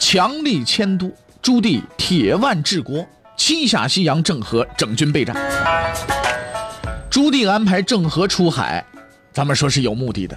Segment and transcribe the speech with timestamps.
[0.00, 5.36] 强力迁都，朱棣铁腕治国，七下西洋郑和整军备战。
[7.10, 8.82] 朱棣安排郑和出海，
[9.30, 10.36] 咱们说是有目的的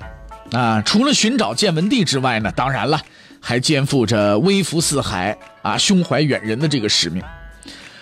[0.51, 0.81] 啊。
[0.81, 2.99] 除了寻找建文帝之外呢，当然了。
[3.45, 7.21] 还肩负着微服四海啊、胸怀远人的这个使命，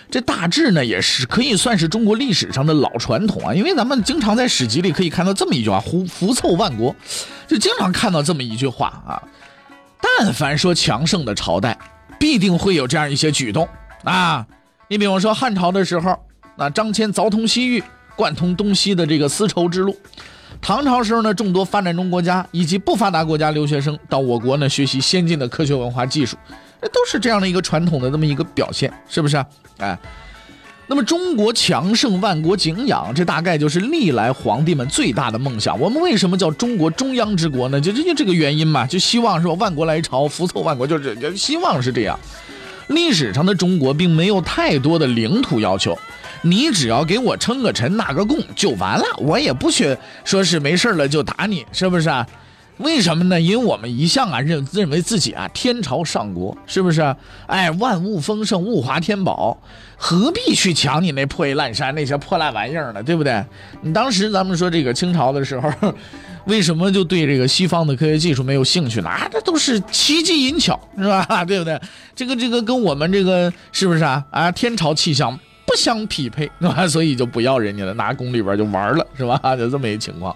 [0.08, 3.52] 这大致呢也是可以算是中国历史上的老传统啊。
[3.52, 6.94] 因为咱们经常在史籍里可以看到这么一句话：“福福凑万国”，
[7.48, 9.18] 就经常看到这么一句话啊。
[10.24, 11.76] 但凡说强盛的朝代，
[12.16, 13.68] 必定会有这样一些举动
[14.04, 14.46] 啊。
[14.86, 16.16] 你比方说汉朝的时候，
[16.54, 17.82] 那张骞凿通西域，
[18.14, 19.98] 贯通东西的这个丝绸之路。
[20.60, 26.36] 唐朝时候呢，众多发展中国家以及不发达国家留学生到我国呢学习先进的科学文化技术，
[26.80, 29.46] 这都是这样的一个传统的这么一个表现，是不是啊？
[29.78, 29.98] 哎，
[30.92, 35.80] 那么中国强盛，万国敬仰，这大概就是历来皇帝们最大的梦想。
[35.80, 37.80] 我们为什么叫中国中央之国呢？
[37.80, 39.54] 就就这个原因嘛，就希望说？
[39.54, 42.20] 万国来朝，福凑万国，就是希望是这样。
[42.88, 45.98] 历史上的中国并没有太多的领土要求。
[46.42, 52.26] 你只要给我称个臣纳个贡就完了，我也不许说是没事了就打你，是不是啊？
[52.78, 53.40] 为什么呢？
[53.40, 57.14] 因为我们一向啊认认为自己啊天朝上国，是不是？
[57.46, 59.56] 哎，万物丰盛，物华天宝，
[59.96, 63.02] 何必去抢你那破衣烂衫那些破烂玩意儿呢？
[63.02, 63.44] 对不对？
[63.82, 65.70] 你当时咱们说这个清朝的时候，
[66.46, 69.08] 为什么就对这个西方的科学技术没有兴趣呢？
[69.08, 71.44] 啊，这都是奇技淫巧，是吧？
[71.44, 71.80] 对不对？
[72.16, 74.24] 这个这个跟我们这个是不是啊？
[74.30, 75.38] 啊，天朝气象。
[75.64, 76.86] 不相匹配，是吧？
[76.88, 79.38] 所以就不要人家了，拿宫里边就玩了，是吧？
[79.56, 80.34] 就这么一情况。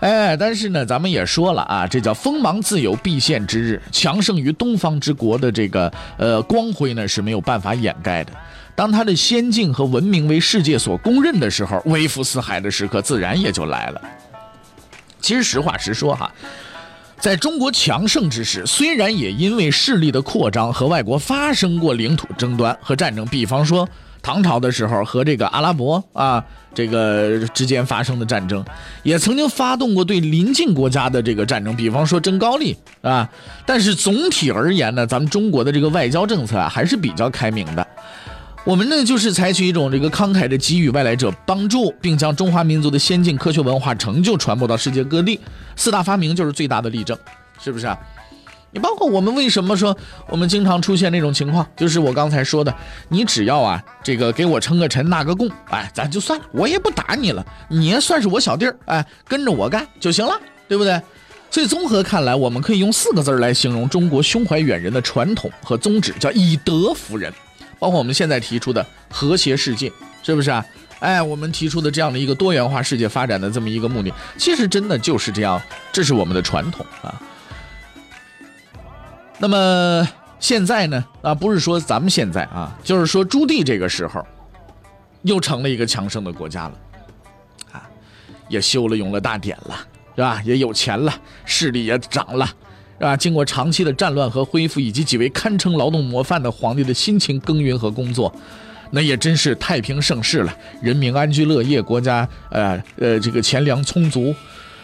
[0.00, 8.32] 哎，但是呢，咱们也说了啊，这叫锋芒自有必现之日，强盛于东方之国的这个呃光辉呢是没有办法掩盖的。
[8.74, 14.00] 当它的先进和文明为世界所公认的时候，微服四海的时刻自然也就来了。
[15.20, 16.30] 其实实话实说哈，
[17.18, 23.88] 在中国强盛之时，虽然也因为势力的扩张和外国发生过领土争端和战争，比方说。
[24.26, 26.44] 唐朝的时候和这个阿拉伯啊
[26.74, 28.64] 这个之间发生的战争，
[29.04, 33.30] 也曾经发动过对邻近国家的这个战争，比方说征高丽啊。
[33.64, 37.86] 但是总体而言呢，咱们中国的这个外交政策啊还是比较开明的。
[38.64, 45.38] 我们呢就是采取一种这个慷慨的给予外来者帮助，并将中华民族的先进科学文化成就传播到世界各地。
[45.76, 47.16] 四大发明就是最大的例证，
[47.60, 47.96] 是不是啊？
[48.76, 49.96] 你包括我们为什么说
[50.28, 52.74] 我们经常出现那种情况，就是我刚才说的，
[53.08, 60.38] 你只要啊这个给我称个臣纳个贡，哎，咱就算了，我也不打你了，你也算是我小弟儿，哎，跟着我干就行了，
[60.68, 61.00] 对不对？
[61.50, 67.32] 所以综合看来，我们可以用四个字来形容中国胸怀远人的传统和宗旨，叫以德服人。
[67.78, 69.90] 包括我们现在提出的和谐世界，
[70.22, 70.62] 是不是啊？
[70.98, 75.58] 哎，我们提出的这样的一个多元化世界发展的这么一个目的，其实真的就是这样，
[75.90, 77.18] 这是我们的传统啊。
[79.38, 80.08] 那么
[80.40, 81.04] 现在呢？
[81.22, 84.24] 啊，不是说咱们现在啊，就是说朱棣这个时候，
[85.22, 86.74] 又成了一个强盛的国家了，
[87.72, 87.82] 啊，
[88.48, 89.76] 也修了永乐大典了，
[90.14, 90.40] 是吧？
[90.44, 91.12] 也有钱了，
[91.44, 92.46] 势力也涨了，
[92.98, 93.16] 是吧？
[93.16, 98.34] 经过长期的战乱和恢复，以及几位堪称劳动模范的皇帝的辛勤耕耘和工作，
[98.90, 104.34] 那也真是太平盛世了，人民安居乐业，国家呃呃这个钱粮充足，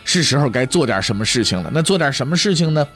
[0.05, 1.71] 是时候该做点什么事情了。
[1.73, 2.87] 那做点什么事情呢？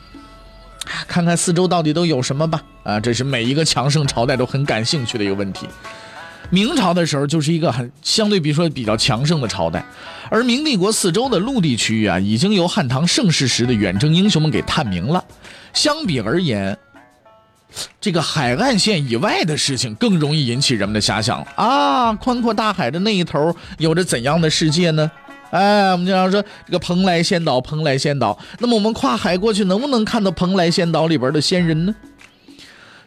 [1.06, 2.62] 看看四周到底都有什么吧！
[2.84, 5.66] 啊，这是每一个强盛朝代都很感兴趣的一个问题。
[6.48, 9.84] 明朝的时候就是一个很相对比说比较强盛的朝代，
[10.30, 15.24] 而明帝国四周的陆地区域啊，已经由汉唐盛世时的远征英雄们给探明了。
[15.72, 16.78] 相比而言，
[18.00, 22.12] 这个海岸线以外的事情更容易引起人们的遐想啊！
[22.14, 25.10] 宽阔大海的那一头有着怎样的世界呢？
[25.50, 28.38] 哎，我们经常说这个蓬莱仙岛，蓬莱仙岛。
[28.58, 31.94] 那么我们跨海过去，能不能看到蓬莱仙岛里边的仙人呢？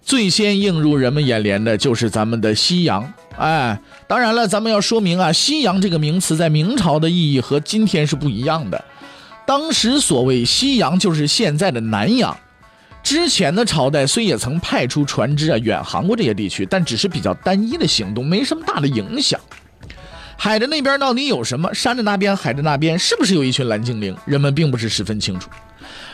[0.01, 3.13] 最先映入人们眼帘的就是咱们的西洋。
[3.37, 8.83] 哎，当然了，咱们要说明啊，西洋这个名词在明朝的意义和今天是不一样的。
[9.45, 12.35] 当时所谓西洋，就是现在的南洋。
[13.01, 19.39] 之前的朝代虽也曾派出船只啊远航过这些地区，但只是比较单一的行动，没什么大的影响。
[20.41, 21.73] 海的那边到底有什么？
[21.73, 24.15] 山的那边，海的那边是不是有一群蓝精灵？
[24.25, 25.49] 人们并不是十分清楚。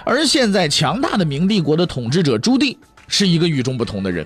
[0.03, 2.75] 而现在，强大的明帝国的统治者朱棣
[3.07, 4.25] 是一个与众不同的人。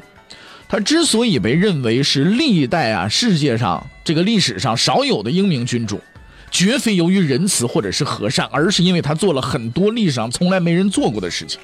[0.69, 5.99] 他之所以被认为是历代啊世界上这个历史上少有的英明君主，
[6.49, 11.59] 绝非由于仁慈或者是和善，而是因为他做了很多历史上从来没人做过的事情。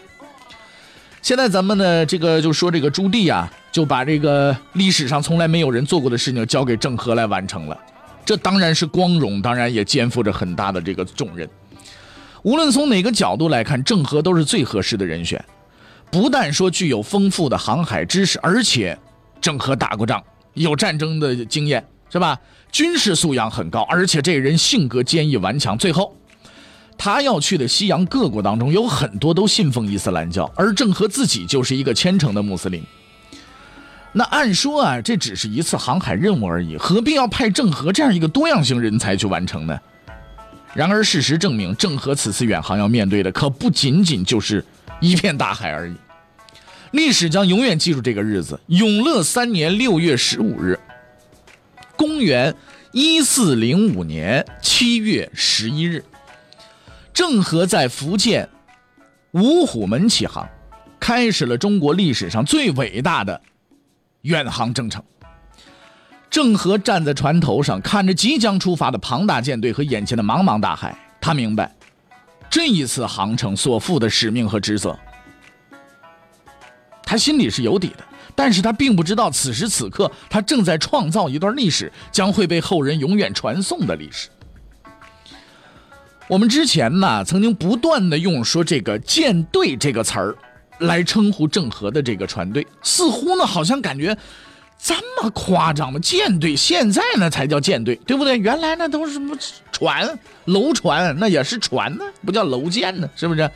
[1.21, 7.77] 现在咱们呢，这个就说这个朱棣啊，就把这个历史上从来没有人做过的事情交给郑和来完成了，
[8.25, 11.47] 这当然是光荣，当然也肩负着很大的这个重任。
[12.41, 15.43] 无论从哪个角度来看，郑和都是最合适的人选。
[16.11, 18.97] 不但说具有丰富的航海知识，而且
[19.41, 20.23] 郑和打过仗，
[20.53, 22.39] 有战争的经验，是吧？
[22.71, 25.77] 军事素养很高，而且这人性格坚毅顽强。
[25.77, 26.15] 最后，
[26.97, 32.83] 他要去的西洋各国当中，有很多都信奉伊斯兰教，而郑和自己就是一个虔诚的穆斯林。
[34.17, 39.77] 那按说啊，这只是一次航海任务而已，何必要派郑和这样一个多样性人才去完成呢？
[40.73, 44.63] 然而事实证明，郑和此次远航要面对的可不仅仅就是
[45.01, 45.93] 一片大海而已。
[46.91, 50.79] 历史将永远记住这个日子：永乐三年六月十五日，
[51.97, 52.55] 公元
[52.93, 56.01] 一四零五年七月十一日，
[57.13, 58.47] 郑和在福建
[59.31, 60.47] 五虎门起航，
[61.01, 63.41] 开始了中国历史上最伟大的
[64.25, 65.01] 远航征程。
[66.29, 71.73] 郑和站在船头上，看着即将出发的庞大舰队和眼前的茫茫大海，他明白，
[72.49, 74.97] 这一次航程所负的使命和职责。
[77.03, 78.03] 他心里是有底的，
[78.35, 84.27] 但是他并不知道此时此刻他正在创造一段历史，将会被后人永远传颂的历史。
[86.27, 90.35] 我们之前呢，曾经不断的用说这个舰队这个词儿，
[90.79, 94.17] 来称呼郑和的这个船队，似乎呢好像感觉
[94.81, 95.99] 这么夸张吗？
[96.01, 98.37] 舰队现在呢才叫舰队，对不对？
[98.37, 99.37] 原来那都是什么
[99.71, 103.49] 船、楼船，那也是船呢，不叫楼舰呢，是不是？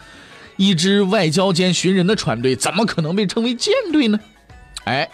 [0.57, 4.19] 一支外交兼寻人的船队，怎么可能被称为舰队呢？
[4.83, 5.10] 哎，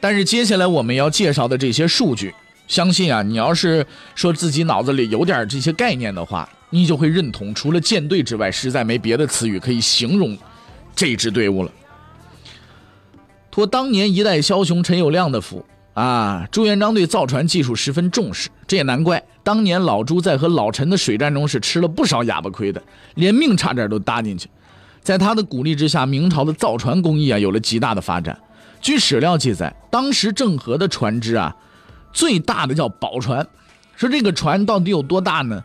[0.00, 2.34] 但是接下来我们要介绍的这些数据，
[2.66, 3.86] 相信啊，你要是
[4.16, 10.36] 说自己脑子里有点这些概念的话，你就会认同，除了舰队之外，实在没别的词语可以形容
[10.94, 11.70] 这支队伍了。
[13.50, 15.64] 托当年一代枭雄陈友谅的福
[15.94, 19.22] 啊，朱元璋对造船技术十分重视，这也难怪。
[19.42, 22.82] 当年老朱在和老陈的水战中是吃了不少哑巴亏的，
[23.14, 24.48] 连命差点都搭进去。
[25.02, 28.40] 在他的鼓励之下，明朝的造船工艺啊有了极大的发展。
[28.80, 31.54] 据史料记载，当时郑和的船只啊，
[32.12, 33.46] 最大的叫宝船，
[33.96, 35.62] 说这个船到底有多大呢？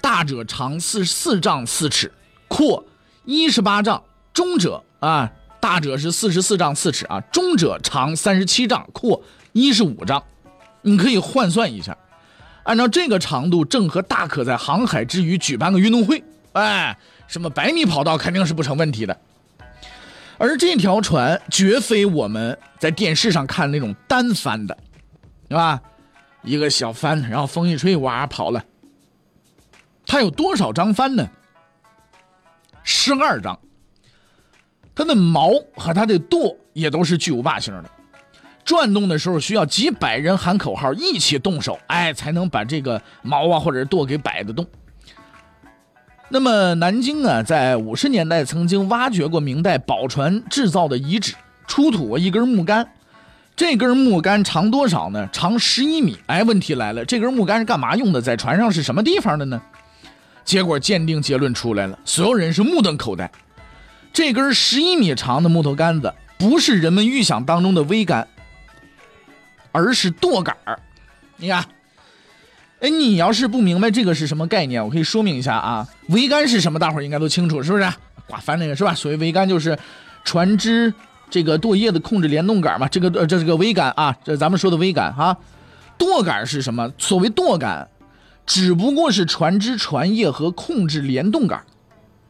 [0.00, 2.12] 大者长四四丈四尺，
[2.48, 2.84] 阔
[3.24, 4.02] 一十八丈；
[4.34, 9.22] 中者啊，大者是四十四丈四尺啊，中者长三十七丈，阔
[9.52, 10.22] 一十五丈。
[10.82, 11.96] 你可以换算一下，
[12.64, 16.22] 按照这个长度，郑和大可在航海之余举办个运动会，
[16.52, 16.98] 哎。
[17.26, 19.18] 什么百米跑道肯定是不成问题的，
[20.36, 24.76] 而这条船绝非我们在电视上看那种单帆的，
[25.48, 25.80] 是吧？
[26.42, 28.62] 一个小帆，然后风一吹，哇，跑了。
[30.06, 31.26] 它有多少张帆呢？
[32.82, 33.58] 十二张。
[34.94, 37.90] 它的锚和它的舵也都是巨无霸型的，
[38.64, 44.64] 转动的时候需要几百人喊口号一起动手，哎，才能把这个锚啊或者舵给摆得动。
[46.28, 51.34] 那么南京啊，在五十年代曾经挖掘过明代宝船制造的遗址，
[51.66, 52.88] 出土过一根木杆，
[53.54, 55.28] 这根木杆长多少呢？
[55.32, 56.16] 长十一米。
[56.26, 58.22] 哎，问题来了，这根木杆是干嘛用的？
[58.22, 59.60] 在船上是什么地方的呢？
[60.44, 63.30] 结果鉴定结论出来了，所有人是目瞪口呆。
[64.14, 68.28] 这根十一米长的木头杆子，不是人们预想当中的桅杆，
[69.72, 70.56] 而是舵杆
[71.36, 71.64] 你看。
[72.80, 75.88] 哎，你要是不明白这个是什么概念，我可以说明一下啊。
[76.10, 76.78] 桅杆是什么？
[76.78, 77.92] 大伙儿应该都清楚，是不是？
[78.28, 78.94] 挂帆那个是吧？
[78.94, 79.76] 所谓桅杆就是
[80.22, 80.94] 船只
[81.28, 82.86] 这个舵叶的控制联动杆嘛。
[82.86, 85.36] 这个，这是个桅杆啊，这咱们说的桅杆哈。
[85.98, 86.92] 舵杆是什么？
[86.98, 87.88] 所谓舵杆，
[88.46, 91.64] 只不过是船只船叶和控制联动杆，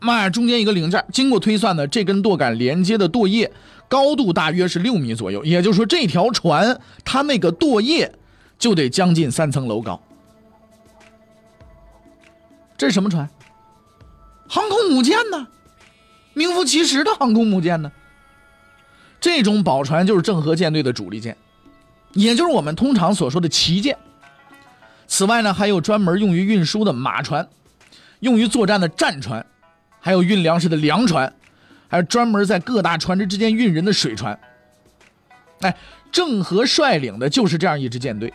[0.05, 1.05] 嘛中间一个零件。
[1.13, 3.51] 经过推算呢，这根舵杆连接的舵叶
[3.89, 8.15] 高度大约是六米左右，也就是说这条船它那个舵叶
[8.59, 10.01] 就得将近三层楼高。
[12.77, 13.29] 这是什么船？
[14.49, 15.47] 航空母舰呢？
[16.35, 17.91] 名副其实的航空母舰呢？
[19.21, 21.37] 这种宝船就是郑和舰队的主力舰，
[22.13, 23.97] 也就是我们通常所说的旗舰。
[25.07, 27.49] 此外呢，还有专门用于运输的马船，
[28.21, 29.47] 用于作战的战船，
[30.05, 31.33] 还有运粮食的粮船，
[31.89, 34.39] 还有专门在各大船只之间运人的水船。
[35.61, 35.75] 哎，
[36.13, 38.31] 郑和率领的就是这样一支舰队，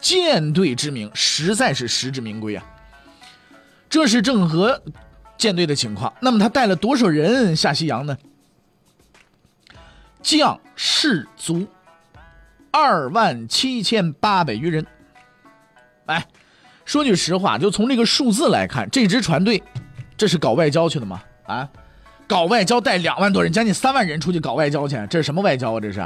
[0.00, 2.64] 舰队之名实在是实至名归啊。
[3.90, 4.82] 这是郑和
[5.36, 6.10] 舰队的情况。
[6.22, 8.16] 那么他带了多少人下西洋呢？
[10.22, 11.66] 将士卒
[12.70, 14.86] 二万七千八百余人。
[16.06, 16.26] 哎，
[16.86, 19.62] 说句实话，就从这个数字来看，这支船队，
[20.24, 21.22] 这是搞外交去的吗？
[21.44, 21.68] 啊，
[22.26, 25.80] 搞外交带两万多人，将近三万人出去搞外交去，这是什么外交啊？
[25.80, 26.00] 这是，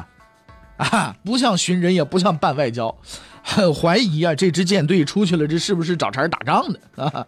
[0.77, 2.93] 啊，不像寻人，也不像办外交，
[3.45, 7.25] 很怀疑啊，这支舰队出去了，这是不是找茬打仗的 啊？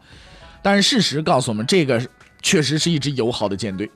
[0.62, 2.04] 但是事实告诉我们，这个
[2.42, 3.88] 确实是一支友好的舰队。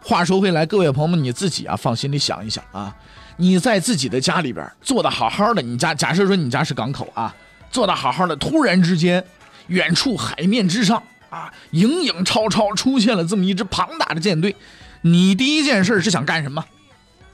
[0.00, 2.94] 话说回来，各位朋友们，你自己啊，放心里想一想啊，
[3.38, 7.34] 你在自己的家里边做的好好的，你家假设说你家是港口啊，
[7.72, 9.24] 做的好好的，突然之间，
[9.66, 14.54] 远处海面之上啊，影影绰绰出现了这么一支庞大的舰队，
[15.02, 16.64] 你第一件事是想干什么？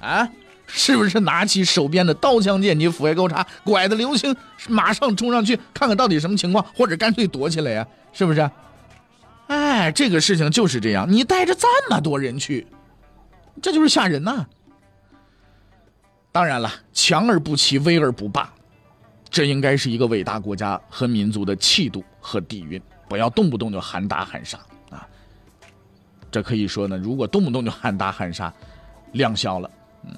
[0.01, 0.29] 啊，
[0.67, 4.35] 是不是拿起手边的刀枪剑戟斧钺钩叉，拐子流星，
[4.69, 7.87] 马上冲上去看看到底什么情况，或者干脆躲起来呀？
[8.13, 8.51] 是不是？
[9.49, 12.67] 哎，这个事情就是这样，你带着这么多人去，
[13.61, 14.47] 这就是吓人呐。
[16.33, 18.51] 当然了，强而不欺，威而不霸，
[19.29, 22.81] 这应该是一个伟大国家和民族的气度和底蕴。
[23.12, 25.07] 不要动不动就喊打喊杀啊！
[26.31, 28.50] 这可以说呢，如果动不动就喊打喊杀，
[29.12, 29.71] 亮相了。
[30.07, 30.16] 嗯，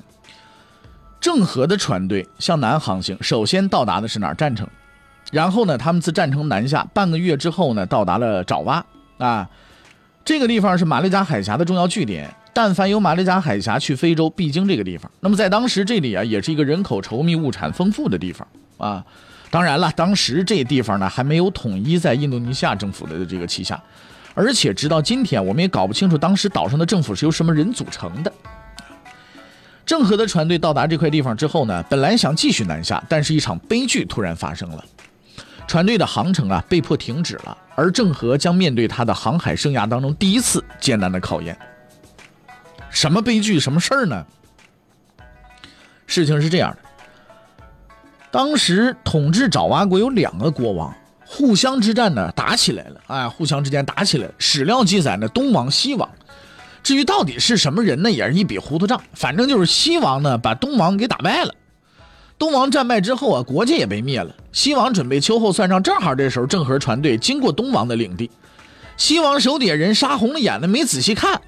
[1.20, 4.34] 郑和的船队向南航行，首先到达的是哪儿？
[4.36, 4.64] 战城。
[5.32, 8.86] 然后呢，他们自战城南下，半个月之后呢，到达了爪哇。
[9.18, 9.50] 啊，
[10.24, 12.32] 这个地方是马六甲海峡的重要据点。
[12.52, 15.10] 但凡有马六甲海峡去非洲，必经这个地方。
[15.18, 18.46] 那么在当时这里啊，也是一个人口稠密、物产丰富的地方
[18.78, 19.04] 啊。
[19.54, 23.80] 当然了，当时这地方呢还没有统一在印度尼西亚政府的这个旗下，
[24.34, 28.32] 而且直到今天，我们也搞不清楚当时岛上的政府是由什么人组成的。
[29.87, 34.84] 郑和的船队到达这块地方之后呢，本来想继续南下，但是一场悲剧突然发生了。
[35.68, 41.56] 船队的航程啊被迫停止了，而郑和将面对他的航海生涯当中第一次艰难的考验。
[42.90, 43.61] 什么悲剧？
[43.61, 44.26] 什么事儿呢？
[46.08, 46.78] 事情是这样的：
[48.34, 50.92] 当时统治爪哇国有两个国王，
[51.24, 54.28] 互相之战呢打起来了，哎，互相之间打起来。
[54.38, 56.10] 史料记载呢，东王西王。
[56.82, 59.00] 至于到底是什么人呢，也是一笔糊涂账。
[59.12, 61.54] 反正就是西王呢把东王给打败了。
[62.36, 64.34] 东王战败之后啊，国家也被灭了。
[64.50, 68.28] 西王准备秋后算账，正好这时候郑和船队经过东王的领地，
[68.96, 71.40] 西王手底下人杀红了眼的，没仔细看，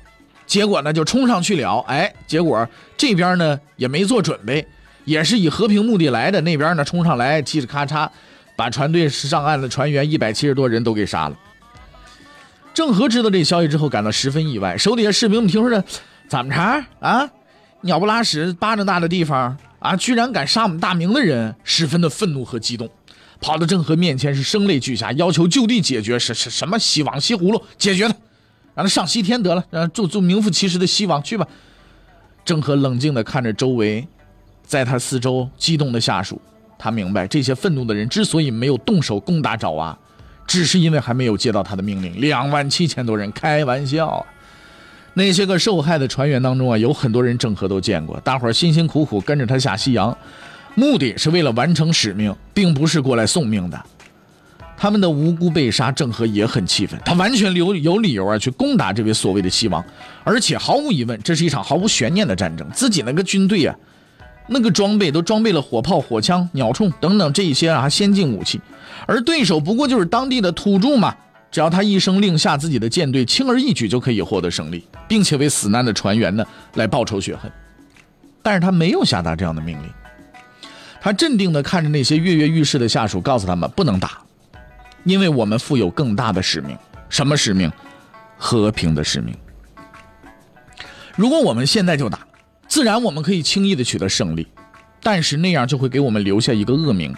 [0.46, 1.80] 结果呢就冲上去了。
[1.88, 2.64] 哎，结果
[2.96, 4.64] 这边呢也没做准备，
[5.06, 8.06] 也是以和平目的来的，那边呢冲上来，嘁哩咔嚓，
[8.54, 11.36] 把船队上岸的船员一百七十多人都给杀了。
[12.74, 15.82] 郑和知道这消息之后，感到十分意外，手底下士兵们听说这
[16.28, 17.30] 怎么着啊？
[17.80, 19.56] 鸟不拉屎，巴掌大的地方。
[19.78, 19.94] 啊！
[19.94, 22.90] 居然敢杀我们大明的人，十分的愤怒和激动，
[23.40, 26.18] 跑到郑和面前是声泪俱下，要求就地解决。
[26.18, 28.14] 是是什么西王西葫芦解决他，
[28.74, 31.46] 让他上西天得了，让做做名副其实的西王去吧。
[32.44, 34.08] 郑和冷静地看着周围，
[34.66, 36.38] 在他四周激动的下属，
[36.76, 39.96] 他明白这些愤怒的人之所以没有动手攻打爪哇，
[40.46, 42.20] 只是因为还没有接到他的命令。
[42.20, 44.26] 两万七千多人，开玩笑。
[45.14, 48.20] 那些个受害的船员当中啊，有很多人郑和都见过。
[48.20, 50.14] 大伙儿辛辛苦苦跟着他下西洋，
[50.74, 53.82] 目的是为了完成使命，并不是过来送命的。
[54.76, 57.00] 他们的无辜被杀，郑和也很气愤。
[57.02, 59.82] 他完全有有理由啊去攻打这位所谓的西王，
[60.22, 62.68] 而且毫无疑问，这是一场毫无悬念的战争。
[62.74, 63.74] 自己那个军队啊，
[64.46, 68.60] 那个装备都装备了火炮、火枪、鸟铳等等这一些啊先进武器，
[69.06, 71.14] 而对手不过就是当地的土著嘛。
[71.50, 77.50] 只要他一声令下，自己的舰队轻而易举就可以获得胜利，并且为死难的船员呢来报仇雪恨。
[78.42, 79.90] 但是他没有下达这样的命令，
[81.00, 84.18] 他镇定地看着那些跃跃欲试的下属，告诉他们不能打，
[85.04, 86.76] 因为我们负有更大的使命。
[87.08, 87.70] 什么使命？
[88.36, 89.34] 和平的使命。
[91.14, 92.25] 如果我们现在就打，
[92.68, 94.46] 自然我们可以轻易的取得胜利，
[95.02, 97.14] 但是那样就会给我们留下一个恶名。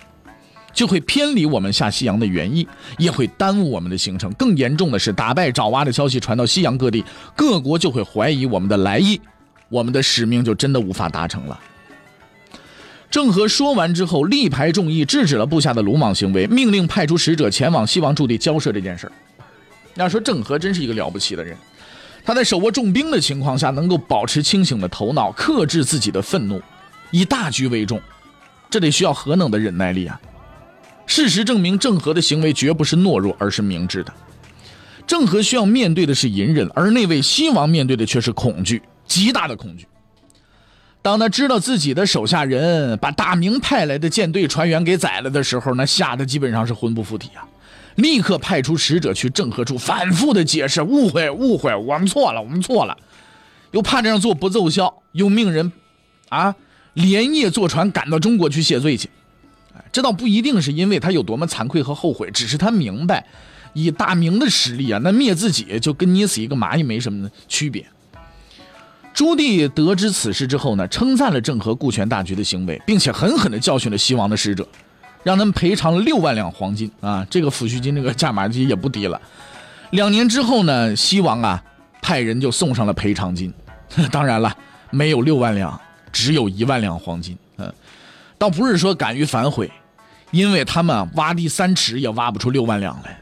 [0.75, 4.33] 就会偏离我们下西洋的原意，也会耽误我们的行程。
[4.35, 9.21] 更严重的是，打败爪哇的消息传到西洋各地，各国就会怀疑我们的来意，
[9.71, 11.59] 我们的使命就真的无法达成了。
[13.11, 19.12] 郑和说完之后，力排众议，制止了部下的鲁莽行为，命令派出使者前往西王驻地交涉这件事儿。
[19.97, 21.57] 要说郑和真是一个了不起的人，
[22.28, 26.61] 他在手握重兵的情况下，能够保持清醒的头脑，克制自己的愤怒，
[27.11, 27.99] 以大局为重，
[28.68, 30.20] 这得需要何等的忍耐力啊！
[31.06, 34.12] 事实证明，郑和的行为绝不是懦弱，而是明智的。
[35.06, 39.87] 郑和需要面对的是隐忍，而那位西王面对的却是恐惧，极大的恐惧。
[41.00, 47.49] 当他知道自己的手下人把大明派来的舰队船员给宰了的时候，那吓得基本上是魂不附体啊！
[47.99, 52.97] 立刻派出使者去郑和处，反复的解释：误会，误会，我们错了，我们错了。
[53.73, 55.73] 又怕这样做不奏效，又命人
[56.28, 56.55] 啊，
[56.95, 59.11] 连夜坐船赶到中国去谢罪去。
[59.90, 63.26] 这倒不一定是因为他有多么惭愧和后悔，只是他明白，
[63.73, 67.85] 以大明的实力啊，那灭自己就跟捏死一个蚂蚁没什么区别。
[69.12, 74.67] 朱棣得知此事之后呢，称赞了郑和顾全大局的行为，并且狠狠地教训了西王的使者，
[75.22, 79.20] 让他们赔偿六万两黄金啊，这个抚恤金这个价码也不低了。
[79.90, 81.62] 两年之后呢，西王啊
[82.00, 83.52] 派人就送上了赔偿金，
[84.12, 84.54] 当然了，
[84.90, 85.78] 没有六万两，
[86.12, 87.37] 只有一万两黄金。
[87.56, 87.72] 嗯，
[88.38, 89.70] 倒不是说敢于反悔，
[90.30, 93.18] 因为他们挖地三尺也挖不出六万两来，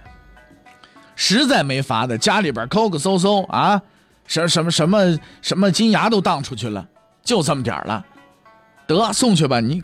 [1.15, 3.81] 实在没法的，家里边抠抠搜搜啊，
[4.27, 6.87] 什什么什么什么金牙都当出去了，
[7.25, 8.05] 就这么点了，
[8.87, 9.83] 得送去吧，你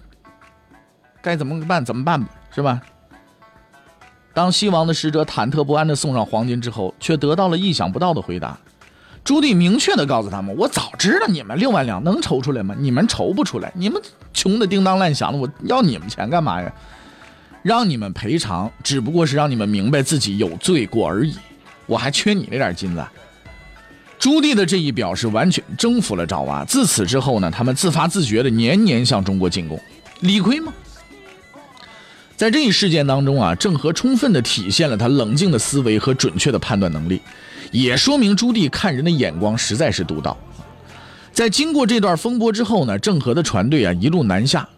[1.22, 2.80] 该怎么办怎么办吧，是吧？
[4.34, 8.58] 当西王的使者忐忑不安地送上黄金之后，却得到了意想不到的回答。
[9.22, 12.74] 朱棣明确地告诉他们：“我早知道你们六万两能筹出来吗？
[12.76, 14.02] 你们筹不出来，你们
[14.34, 16.72] 穷的叮当乱响的，我要你们钱干嘛呀？
[17.62, 21.36] 让你们赔偿，只不过是让你们明白自己有罪过而已。
[21.86, 23.04] 我还缺你那点金子。”
[24.18, 26.64] 朱棣的这一表示完全征服了爪哇。
[26.64, 29.78] 自此之后呢，他们自发自觉地年年向中国进贡，
[30.20, 30.72] 理亏吗？
[32.42, 37.20] 在这一事件当中啊，郑和充分地体现了他冷静的思维和准确的判断能力，
[37.70, 40.36] 也说明朱棣看人的眼光实在是独到。
[41.32, 44.68] 在经过这段风波之后呢，郑和的船队啊一路南下，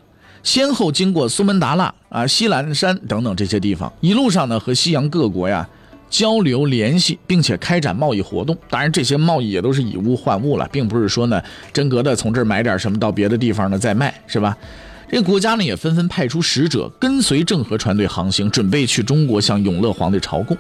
[0.43, 5.67] 先后经过苏门答腊啊、西兰山等等这些地方，一路上呢和西洋各国呀
[6.11, 8.55] 交流联系，并且开展贸易活动。
[8.69, 11.43] 当然，这些贸易也都是以物换物了，并不是说呢
[11.73, 14.55] 真格的从这儿买点什么到别的地方呢再卖，是吧？
[15.15, 20.59] 这国家呢也纷纷派出使者跟随郑和船队航行，准备去中国向永乐皇帝朝贡。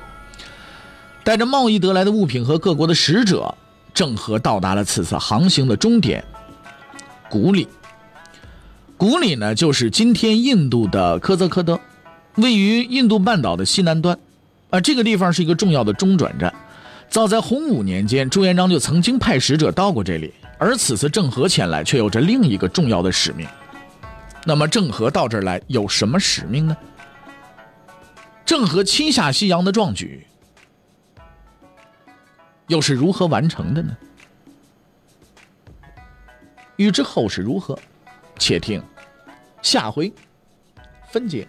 [1.24, 3.52] 带着贸易得来的物品和各国的使者，
[3.92, 6.24] 郑和到达了此次航行的终点——
[7.28, 7.66] 古里。
[8.96, 11.80] 古里呢，就是今天印度的科泽科德，
[12.36, 14.16] 位于印度半岛的西南端。
[14.70, 16.54] 啊，这个地方是一个重要的中转站。
[17.10, 23.44] 早在洪武年间，朱元璋就曾经派使者到过这里，而此次郑和前来，却有着另一个重要的使命。
[24.44, 26.76] 那么郑和到这儿来有什么使命呢？
[28.44, 30.26] 郑和七下西洋的壮举
[32.66, 33.96] 又是如何完成的呢？
[36.76, 37.78] 欲知后事如何，
[38.38, 38.82] 且听
[39.62, 40.12] 下回
[41.10, 41.48] 分解。